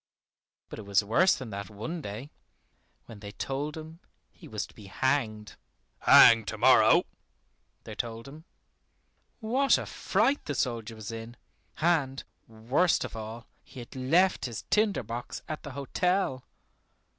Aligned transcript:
But 0.69 0.79
it 0.79 0.85
was 0.87 1.03
worse 1.03 1.35
than 1.35 1.51
that 1.51 1.69
one 1.69 2.01
day, 2.01 2.31
when 3.05 3.19
they 3.19 3.33
told 3.33 3.77
him 3.77 3.99
he 4.31 4.47
was 4.47 4.65
to 4.65 4.73
be 4.73 4.87
hanged, 4.87 5.57
"hanged 5.99 6.47
to 6.47 6.57
morrow," 6.57 7.03
they 7.83 7.93
told 7.93 8.27
him. 8.27 8.43
What 9.41 9.77
a 9.77 9.85
fright 9.85 10.43
the 10.45 10.55
soldier 10.55 10.95
was 10.95 11.11
in, 11.11 11.37
and, 11.77 12.23
worst 12.47 13.03
of 13.05 13.15
all, 13.15 13.45
he 13.63 13.79
had 13.79 13.95
left 13.95 14.45
his 14.45 14.63
tinder 14.71 15.03
box 15.03 15.43
at 15.47 15.61
the 15.61 15.73
hotel. 15.73 16.45